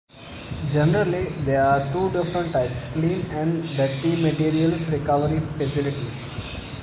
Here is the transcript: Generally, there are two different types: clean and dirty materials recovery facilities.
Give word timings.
Generally, 0.65 1.25
there 1.45 1.63
are 1.63 1.93
two 1.93 2.09
different 2.09 2.51
types: 2.51 2.85
clean 2.85 3.21
and 3.29 3.77
dirty 3.77 4.15
materials 4.15 4.89
recovery 4.89 5.39
facilities. 5.39 6.27